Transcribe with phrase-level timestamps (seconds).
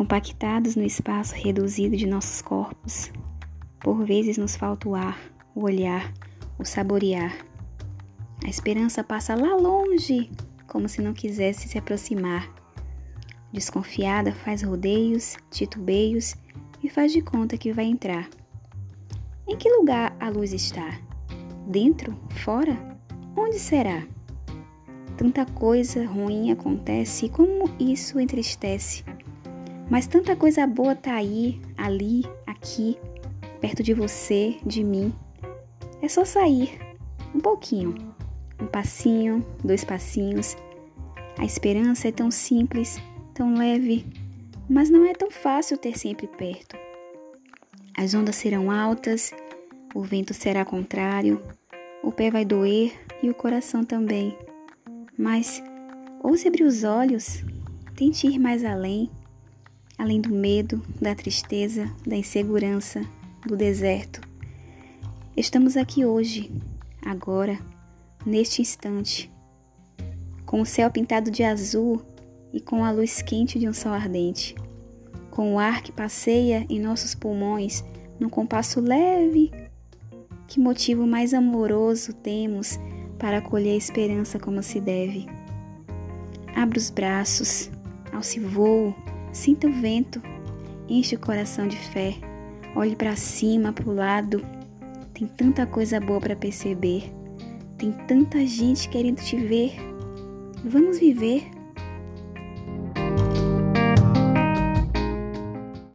[0.00, 3.12] Compactados no espaço reduzido de nossos corpos,
[3.80, 5.20] por vezes nos falta o ar,
[5.54, 6.10] o olhar,
[6.58, 7.36] o saborear.
[8.42, 10.30] A esperança passa lá longe,
[10.66, 12.50] como se não quisesse se aproximar.
[13.52, 16.34] Desconfiada, faz rodeios, titubeios
[16.82, 18.26] e faz de conta que vai entrar.
[19.46, 20.98] Em que lugar a luz está?
[21.66, 22.18] Dentro?
[22.42, 22.74] Fora?
[23.36, 24.02] Onde será?
[25.18, 29.04] Tanta coisa ruim acontece e como isso entristece.
[29.90, 32.96] Mas tanta coisa boa tá aí, ali, aqui,
[33.60, 35.12] perto de você, de mim.
[36.00, 36.78] É só sair,
[37.34, 37.96] um pouquinho,
[38.62, 40.56] um passinho, dois passinhos.
[41.36, 43.02] A esperança é tão simples,
[43.34, 44.06] tão leve,
[44.68, 46.76] mas não é tão fácil ter sempre perto.
[47.96, 49.32] As ondas serão altas,
[49.92, 51.42] o vento será contrário,
[52.00, 54.38] o pé vai doer e o coração também.
[55.18, 55.60] Mas
[56.22, 57.44] ouse abrir os olhos,
[57.96, 59.10] tente ir mais além,
[60.00, 63.04] além do medo, da tristeza, da insegurança,
[63.46, 64.22] do deserto.
[65.36, 66.50] Estamos aqui hoje,
[67.04, 67.58] agora,
[68.24, 69.30] neste instante,
[70.46, 72.00] com o céu pintado de azul
[72.50, 74.54] e com a luz quente de um sol ardente,
[75.30, 77.84] com o ar que passeia em nossos pulmões
[78.18, 79.52] num compasso leve.
[80.48, 82.80] Que motivo mais amoroso temos
[83.18, 85.26] para acolher a esperança como se deve.
[86.56, 87.70] Abra os braços,
[88.12, 88.94] alce voo,
[89.32, 90.22] sinta o vento,
[90.88, 92.14] enche o coração de fé,
[92.74, 94.44] olhe para cima, para o lado.
[95.14, 97.12] Tem tanta coisa boa para perceber,
[97.76, 99.74] tem tanta gente querendo te ver.
[100.64, 101.59] Vamos viver.